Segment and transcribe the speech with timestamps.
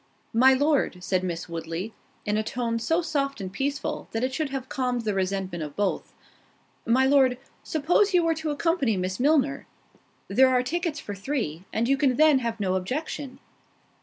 [0.33, 1.93] "My Lord," said Miss Woodley,
[2.25, 5.75] (in a tone so soft and peaceful, that it should have calmed the resentment of
[5.75, 6.15] both,)
[6.87, 9.67] "my Lord, suppose you were to accompany Miss Milner?
[10.27, 13.37] there are tickets for three, and you can then have no objection."